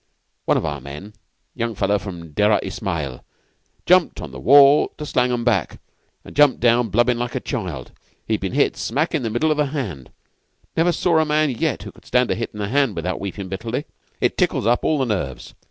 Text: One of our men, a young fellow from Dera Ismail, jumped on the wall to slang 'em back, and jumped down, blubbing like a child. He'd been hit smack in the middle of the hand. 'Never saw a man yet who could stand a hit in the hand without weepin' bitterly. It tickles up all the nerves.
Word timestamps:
One 0.45 0.57
of 0.57 0.65
our 0.65 0.81
men, 0.81 1.13
a 1.55 1.59
young 1.59 1.75
fellow 1.75 1.99
from 1.99 2.31
Dera 2.31 2.59
Ismail, 2.63 3.23
jumped 3.85 4.19
on 4.19 4.31
the 4.31 4.39
wall 4.39 4.93
to 4.97 5.05
slang 5.05 5.31
'em 5.31 5.43
back, 5.43 5.79
and 6.25 6.35
jumped 6.35 6.59
down, 6.59 6.89
blubbing 6.89 7.19
like 7.19 7.35
a 7.35 7.39
child. 7.39 7.91
He'd 8.25 8.41
been 8.41 8.53
hit 8.53 8.75
smack 8.75 9.13
in 9.13 9.21
the 9.21 9.29
middle 9.29 9.51
of 9.51 9.57
the 9.57 9.67
hand. 9.67 10.09
'Never 10.75 10.91
saw 10.91 11.19
a 11.19 11.23
man 11.25 11.51
yet 11.51 11.83
who 11.83 11.91
could 11.91 12.07
stand 12.07 12.31
a 12.31 12.35
hit 12.35 12.49
in 12.51 12.57
the 12.57 12.69
hand 12.69 12.95
without 12.95 13.19
weepin' 13.19 13.47
bitterly. 13.47 13.85
It 14.19 14.39
tickles 14.39 14.65
up 14.65 14.83
all 14.83 14.97
the 14.97 15.05
nerves. 15.05 15.53